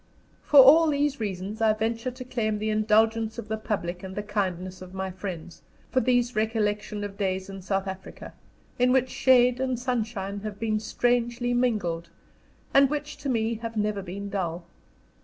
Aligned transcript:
For 0.41 0.59
all 0.59 0.87
these 0.87 1.19
reasons 1.19 1.61
I 1.61 1.73
venture 1.73 2.09
to 2.09 2.25
claim 2.25 2.57
the 2.57 2.71
indulgence 2.71 3.37
of 3.37 3.49
the 3.49 3.57
public 3.57 4.01
and 4.01 4.15
the 4.15 4.23
kindness 4.23 4.81
of 4.81 4.95
my 4.95 5.11
friends, 5.11 5.61
for 5.91 5.99
these 5.99 6.35
recollections 6.35 7.03
of 7.03 7.19
days 7.19 7.51
in 7.51 7.61
South 7.61 7.85
Africa, 7.85 8.33
in 8.79 8.91
which 8.91 9.09
shade 9.11 9.59
and 9.59 9.77
sunshine 9.77 10.39
have 10.39 10.57
been 10.59 10.79
strangely 10.79 11.53
mingled, 11.53 12.09
and 12.73 12.89
which 12.89 13.15
to 13.17 13.29
me 13.29 13.53
have 13.61 13.77
never 13.77 14.01
been 14.01 14.27
dull. 14.31 14.65